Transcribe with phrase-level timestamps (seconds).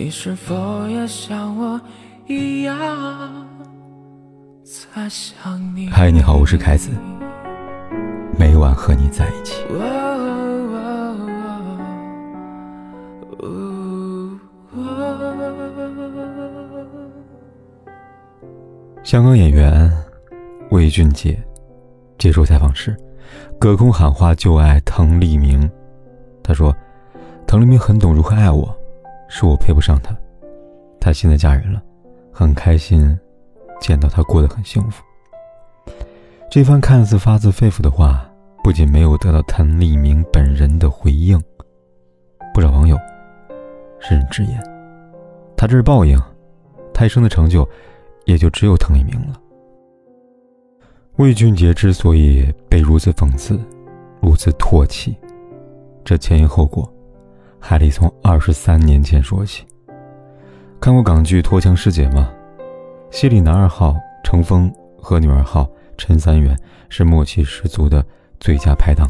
[0.00, 1.80] 你是否也像我
[2.28, 2.76] 一样
[4.62, 5.88] 在想你？
[5.90, 6.92] 嗨，你好，我是凯子，
[8.38, 9.64] 每晚和你在一起。
[19.02, 19.90] 香港演员
[20.70, 21.36] 魏俊杰
[22.18, 22.96] 接受采访时，
[23.58, 25.68] 隔空喊话旧爱滕丽明。
[26.40, 26.72] 他说
[27.48, 28.72] ：“滕丽明很懂如何爱我。”
[29.28, 30.16] 是我配不上她，
[30.98, 31.82] 她现在嫁人了，
[32.32, 33.16] 很开心，
[33.80, 35.04] 见到她过得很幸福。
[36.50, 38.26] 这番看似发自肺腑的话，
[38.64, 41.38] 不仅没有得到滕丽明本人的回应，
[42.54, 42.98] 不少网友
[44.00, 44.58] 甚至直言，
[45.56, 46.18] 他这是报应，
[46.94, 47.68] 他一生的成就
[48.24, 49.38] 也就只有滕丽明了。
[51.16, 53.60] 魏俊杰之所以被如此讽刺，
[54.20, 55.16] 如此唾弃，
[56.04, 56.90] 这前因后果。
[57.60, 59.66] 还得从二十三年前说起。
[60.80, 62.30] 看过港剧《脱缰师姐》吗？
[63.10, 66.56] 戏里男二号程峰和女二号陈三元
[66.88, 68.04] 是默契十足的
[68.38, 69.08] 最佳拍档。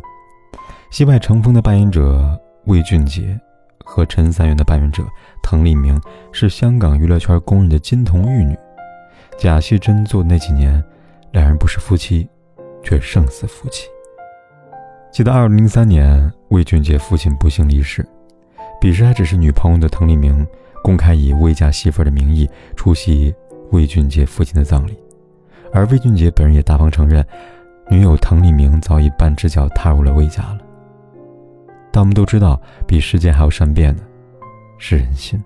[0.90, 3.38] 戏外程峰的扮演者魏俊杰
[3.84, 5.02] 和陈三元的扮演者
[5.42, 6.00] 滕丽明
[6.33, 8.56] 是香港娱乐圈公认的金童玉女。
[9.36, 10.83] 假戏真做那几年，
[11.33, 12.28] 两人不是夫妻，
[12.83, 13.86] 却胜似夫妻。
[15.12, 18.06] 记得二零零三年，魏俊杰父亲不幸离世。
[18.80, 20.46] 彼时还只是女朋友的滕丽明，
[20.82, 23.34] 公开以未嫁媳妇的名义出席
[23.72, 24.96] 魏俊杰父亲的葬礼，
[25.72, 27.24] 而魏俊杰本人也大方承认，
[27.90, 30.58] 女友滕丽明早已半只脚踏入了魏家了。
[31.90, 34.02] 但我们都知道，比时间还要善变的，
[34.78, 35.42] 是人心。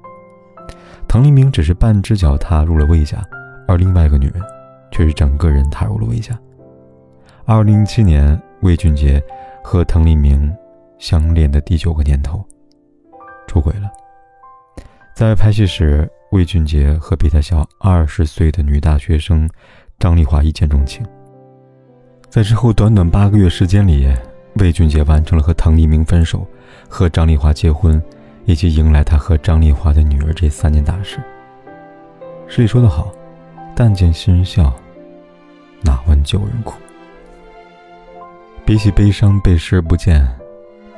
[1.08, 3.18] 滕丽明只是半只脚踏入了魏家，
[3.66, 4.42] 而另外一个女人，
[4.90, 6.38] 却是整个人踏入了魏家。
[7.46, 9.22] 二零零七年，魏俊杰
[9.64, 10.54] 和滕丽明
[10.98, 12.44] 相恋的第九个年头。
[13.46, 13.90] 出轨了。
[15.14, 19.48] 在拍戏时，魏俊杰和比他小二十岁的女大学生
[19.98, 21.04] 张丽华一见钟情。
[22.30, 24.08] 在之后短短八个月时间里，
[24.54, 26.46] 魏俊杰完成了和滕丽明分手、
[26.88, 28.02] 和张丽华结婚，
[28.46, 31.18] 以及迎来他和张丽华的女儿这三件大事。
[32.48, 33.12] 诗里说得好
[33.76, 34.72] ：“但见新人笑，
[35.82, 36.74] 哪闻旧人哭。”
[38.64, 40.26] 比起悲伤被视而不见，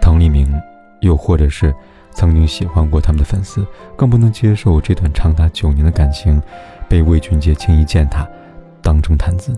[0.01, 0.49] 滕丽明，
[1.01, 1.75] 又或者是。
[2.15, 3.67] 曾经喜欢过他们的粉丝，
[3.97, 6.41] 更不能接受这段长达九年的感情
[6.89, 8.27] 被魏俊杰轻易践踏，
[8.81, 9.53] 当成谈资。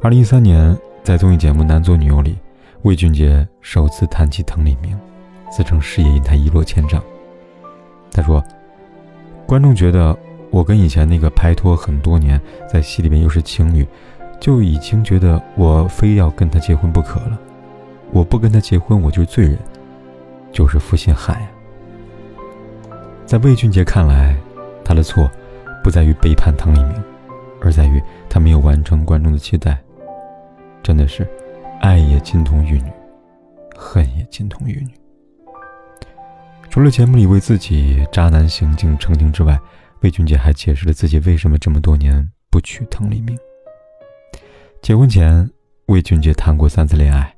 [0.00, 2.38] 二零一三年，在综艺节目《男左女右》里，
[2.82, 4.98] 魏俊杰首次谈起滕丽明，
[5.50, 7.02] 自称事业因他一落千丈。
[8.12, 8.42] 他说
[9.46, 10.16] ：“观众觉得
[10.50, 13.86] 我跟以前那个拍拖很多年，在戏里面又是情侣，
[14.40, 17.38] 就已经觉得我非要跟他结婚不可了。
[18.12, 19.58] 我不跟他结婚，我就是罪人。”
[20.58, 21.48] 就是负心汉呀！
[23.24, 24.36] 在魏俊杰看来，
[24.84, 25.30] 他的错
[25.84, 27.04] 不在于背叛唐立明，
[27.60, 29.78] 而在于他没有完成观众的期待。
[30.82, 31.24] 真的是，
[31.80, 32.90] 爱也金童玉女，
[33.76, 34.92] 恨也金童玉女。
[36.68, 39.56] 除了节目里为自己渣男行径澄清之外，
[40.00, 43.38] 魏俊杰还解释了自己为什么这么多年不娶唐立明。
[44.82, 45.48] 结婚前，
[45.86, 47.32] 魏俊杰谈过三次恋爱，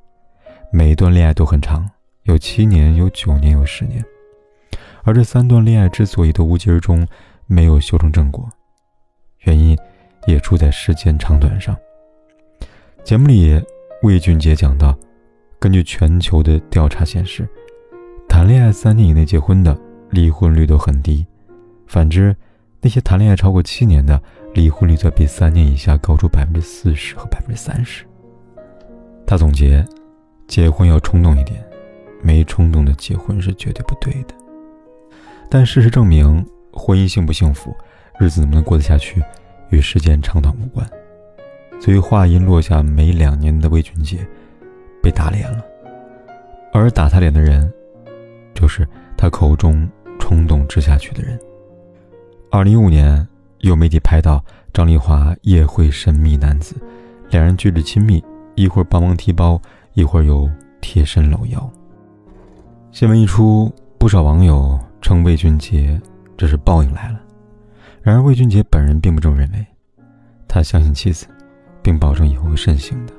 [0.73, 1.87] 每一段恋爱都很长。
[2.23, 4.03] 有七年，有九年，有十年，
[5.03, 7.07] 而这三段恋爱之所以都无疾而终，
[7.47, 8.47] 没有修成正果，
[9.39, 9.75] 原因
[10.27, 11.75] 也出在时间长短上。
[13.03, 13.59] 节目里，
[14.03, 14.95] 魏俊杰讲到，
[15.59, 17.49] 根据全球的调查显示，
[18.29, 19.75] 谈恋爱三年以内结婚的
[20.11, 21.25] 离婚率都很低，
[21.87, 22.35] 反之，
[22.81, 24.21] 那些谈恋爱超过七年的
[24.53, 28.05] 离婚率则比三年以下高出百分之四十和百分之三十。
[29.25, 29.83] 他总结，
[30.47, 31.59] 结婚要冲动一点。
[32.21, 34.33] 没冲动的结婚是绝对不对的，
[35.49, 37.75] 但事实证明，婚姻幸不幸福，
[38.19, 39.21] 日子能不能过得下去，
[39.69, 40.87] 与时间长短无关。
[41.79, 44.25] 所以话音落下没两年的魏俊杰，
[45.01, 45.65] 被打脸了，
[46.71, 47.71] 而打他脸的人，
[48.53, 49.89] 就是他口中
[50.19, 51.39] 冲动之下去的人。
[52.51, 53.27] 二零一五年，
[53.59, 56.75] 有媒体拍到张丽华夜会神秘男子，
[57.31, 59.59] 两人举止亲密，一会儿帮忙提包，
[59.93, 60.47] 一会儿又
[60.81, 61.71] 贴身搂腰。
[62.91, 65.99] 新闻一出，不少网友称魏俊杰
[66.35, 67.21] 这是报应来了。
[68.01, 69.65] 然而魏俊杰本人并不这么认为，
[70.45, 71.25] 他相信妻子，
[71.81, 73.13] 并保证以后会慎行的。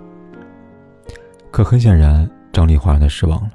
[1.50, 3.50] 可很显然，张丽华让他失望了。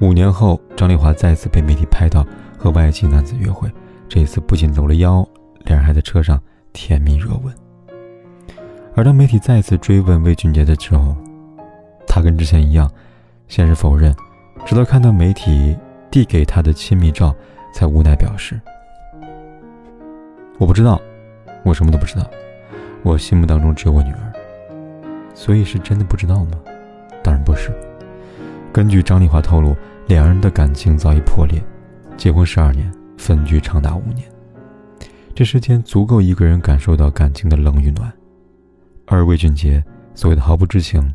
[0.00, 2.26] 五年后，张丽华再次被媒体拍到
[2.56, 3.70] 和外籍男子约会，
[4.08, 5.22] 这一次不仅搂了腰，
[5.66, 6.40] 两人还在车上
[6.72, 7.54] 甜蜜热吻。
[8.94, 11.14] 而当媒体再次追问魏俊杰的时候，
[12.06, 12.90] 他跟之前一样，
[13.46, 14.14] 先是否认。
[14.64, 15.76] 直到看到媒体
[16.10, 17.34] 递给他的亲密照，
[17.72, 18.58] 才无奈表示
[20.58, 21.00] ：“我不知道，
[21.64, 22.28] 我什么都不知道。
[23.02, 24.32] 我心目当中只有我女儿，
[25.34, 26.58] 所以是真的不知道吗？
[27.22, 27.70] 当然不是。
[28.72, 29.76] 根据张丽华透露，
[30.06, 31.62] 两人的感情早已破裂，
[32.16, 34.26] 结婚十二年，分居长达五年。
[35.34, 38.10] 这时间足够一个人感受到感情的冷与暖，
[39.06, 39.84] 而魏俊杰
[40.14, 41.14] 所谓的毫不知情，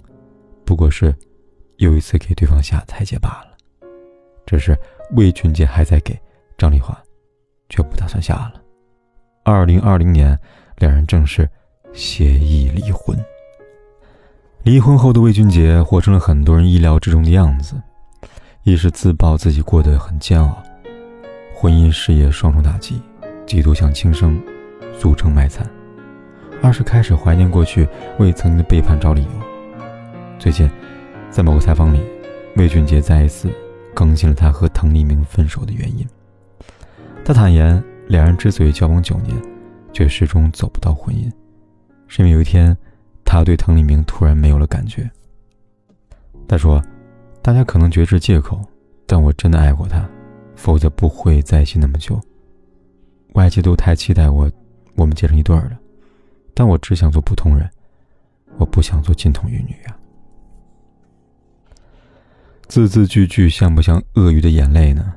[0.64, 1.16] 不过是
[1.80, 3.58] 又一次给对方下台阶罢了。
[4.46, 4.78] 只是
[5.18, 6.18] 魏俊杰还在给。”
[6.58, 6.98] 张丽华
[7.70, 8.62] 却不打算下了。
[9.46, 10.38] 二零二零年，
[10.78, 11.50] 两人正式
[11.94, 13.18] 协议离婚。
[14.64, 17.76] 离婚后的魏俊杰活成了很多人意料之中的样子：
[18.64, 20.62] 一是自曝自己过得很煎熬，
[21.56, 23.02] 婚姻事业双重打击，
[23.48, 24.38] 几度想轻生，
[25.00, 25.66] 俗称卖惨；
[26.62, 27.88] 二是开始怀念过去，
[28.18, 29.30] 为曾经的背叛找理由。
[30.38, 30.70] 最近，
[31.32, 32.02] 在某个采访里，
[32.56, 33.50] 魏俊杰再一次
[33.94, 36.06] 更新了他和滕丽明分手的原因。
[37.24, 39.40] 他坦言，两人之所以交往九年，
[39.94, 41.32] 却始终走不到婚姻，
[42.08, 42.76] 是因为有一天，
[43.24, 45.10] 他对滕丽明突然没有了感觉。
[46.48, 46.84] 他说
[47.44, 48.60] ：“大家可能觉得是借口，
[49.06, 50.10] 但我真的爱过他，
[50.56, 52.20] 否则不会在一起那么久。
[53.34, 54.52] 外界都太期待我，
[54.96, 55.80] 我们结成一对儿了，
[56.56, 57.70] 但我只想做普通人，
[58.58, 59.96] 我不想做金童玉女啊。”
[62.70, 65.12] 字字句句像不像鳄鱼的眼泪呢？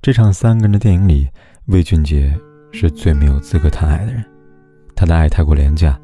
[0.00, 1.28] 这场三个人的电影里，
[1.66, 2.32] 魏俊杰
[2.70, 4.24] 是最没有资格谈爱的人。
[4.94, 5.98] 他的爱太过廉价，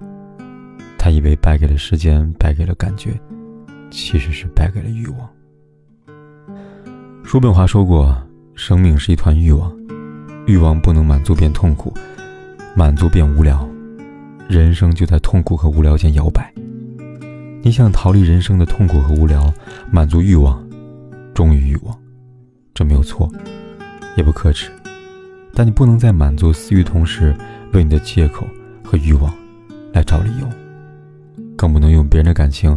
[0.99, 3.13] 他以为败给了时间，败给了感觉，
[3.93, 5.31] 其实是败给了欲望。
[7.23, 8.21] 叔本华说过
[8.57, 9.73] ：“生命是一团欲望，
[10.49, 11.95] 欲望不能满足便痛苦，
[12.75, 13.69] 满足便无聊，
[14.49, 16.53] 人生就在痛苦和无聊间摇摆。
[17.63, 19.53] 你想逃离人生的痛苦和无聊，
[19.91, 20.67] 满足欲望，
[21.35, 21.97] 忠于欲望，
[22.75, 23.31] 这没有错。”
[24.17, 24.71] 也不可耻，
[25.55, 27.35] 但你不能在满足私欲同时，
[27.73, 28.45] 为你的借口
[28.85, 29.33] 和欲望
[29.93, 30.49] 来找理由，
[31.57, 32.77] 更不能用别人的感情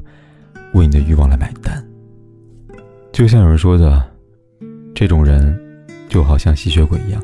[0.74, 1.84] 为你的欲望来买单。
[3.12, 4.02] 就像有人说的，
[4.94, 5.60] 这种人
[6.08, 7.22] 就好像吸血鬼一样，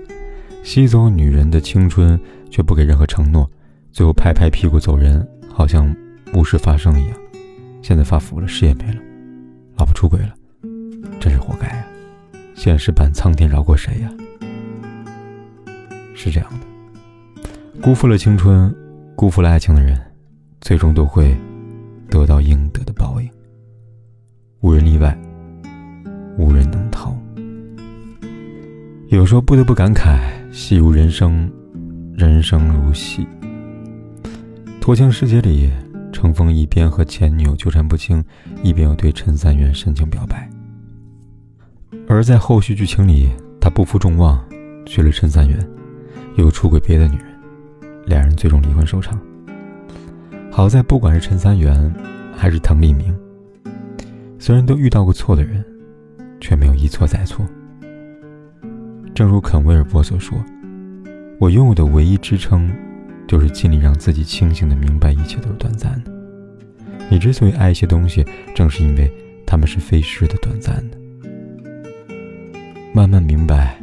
[0.63, 2.19] 吸走女人的青春，
[2.49, 3.49] 却不给任何承诺，
[3.91, 5.95] 最后拍拍屁股走人，好像
[6.33, 7.18] 无事发生一样。
[7.81, 9.01] 现在发福了，事业没了，
[9.77, 10.33] 老婆出轨了，
[11.19, 11.85] 真是活该啊！
[12.55, 14.11] 现实版苍天饶过谁呀？
[16.13, 17.49] 是这样的，
[17.81, 18.73] 辜负了青春，
[19.15, 19.99] 辜负了爱情的人，
[20.61, 21.35] 最终都会
[22.09, 23.29] 得到应得的报应。
[24.59, 25.17] 无人例外，
[26.37, 27.15] 无人能逃。
[29.07, 30.19] 有时候不得不感慨：
[30.51, 31.49] 戏如人生，
[32.13, 33.25] 人生如戏。
[34.81, 35.71] 《脱缰世界》里，
[36.19, 38.21] 程峰一边和前女友纠缠不清，
[38.61, 40.49] 一边又对陈三元深情表白。
[42.09, 43.29] 而在后续剧情里，
[43.61, 44.37] 他不负众望，
[44.85, 45.57] 娶了陈三元，
[46.35, 47.25] 又出轨别的女人，
[48.05, 49.17] 两人最终离婚收场。
[50.51, 51.89] 好在不管是陈三元，
[52.35, 53.17] 还是滕立明，
[54.37, 55.63] 虽然都遇到过错的人，
[56.41, 57.45] 却没有一错再错。
[59.15, 60.37] 正如肯威尔波所说
[61.39, 62.69] ：“我拥有的唯一支撑，
[63.29, 66.11] 就是尽力让自己清醒的明白一切都是短暂的。
[67.11, 69.09] 你之所以爱一些东西，正是因为
[69.45, 70.97] 他们是飞逝的、短暂的。”
[72.91, 73.79] 慢慢明白，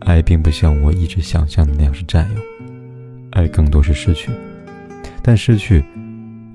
[0.00, 2.42] 爱并不像我一直想象的那样是占有，
[3.30, 4.32] 爱更多是失去。
[5.22, 5.84] 但失去，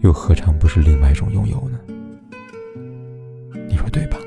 [0.02, 1.80] 又何尝不是另外一种拥有呢？
[3.70, 4.18] 你说对吧？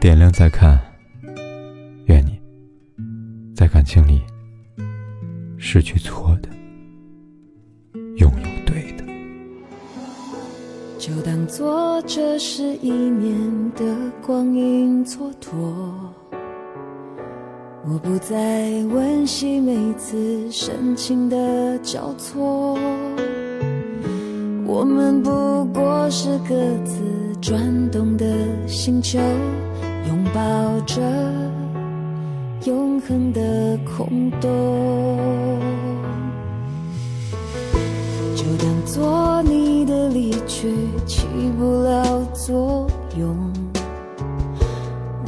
[0.00, 0.80] 点亮再看，
[2.06, 2.40] 愿你
[3.54, 4.20] 在感情里
[5.66, 6.48] 失去错的，
[8.18, 9.04] 拥有对的。
[10.98, 13.82] 就当做这是一年的
[14.24, 15.54] 光阴蹉跎，
[17.82, 22.78] 我不再温习每次深情的交错，
[24.66, 26.54] 我们不过是各
[26.84, 27.00] 自
[27.40, 28.26] 转动的
[28.68, 29.18] 星球，
[30.08, 31.00] 拥抱着
[32.64, 35.60] 永恒的空洞，
[38.34, 40.72] 就当做你的离去。
[41.06, 41.26] 起
[41.58, 42.86] 不了作
[43.18, 43.52] 用，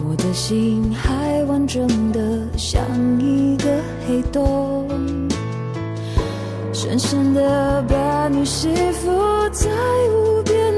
[0.08, 2.80] 我的心还完整的像
[3.20, 3.64] 一个
[4.08, 4.88] 黑洞，
[6.72, 9.10] 深深的把你吸附
[9.52, 9.68] 在
[10.08, 10.72] 无边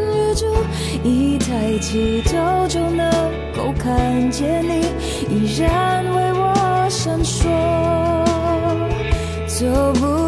[1.02, 3.11] 一抬起头就能
[3.56, 4.87] 够看见你，
[5.28, 7.49] 依然为我闪烁，
[9.47, 10.27] 走不